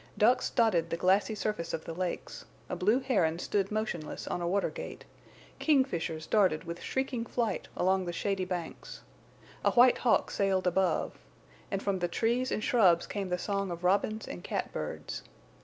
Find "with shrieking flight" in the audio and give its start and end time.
6.63-7.67